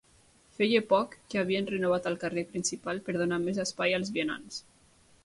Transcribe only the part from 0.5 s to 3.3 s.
Feia poc que havien renovat el carrer principal per